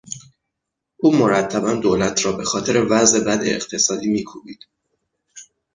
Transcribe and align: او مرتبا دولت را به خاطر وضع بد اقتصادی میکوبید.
او 0.97 1.11
مرتبا 1.15 1.73
دولت 1.73 2.25
را 2.25 2.31
به 2.31 2.43
خاطر 2.43 2.87
وضع 2.89 3.19
بد 3.19 3.41
اقتصادی 3.43 4.07
میکوبید. 4.07 4.67